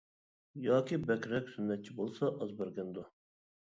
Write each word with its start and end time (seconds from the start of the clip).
ياكى 0.67 0.99
بەكرەك 1.11 1.53
سۈننەتچى 1.57 1.93
بولسا 2.01 2.31
ئاز 2.31 2.59
بەرگەندۇ. 2.63 3.05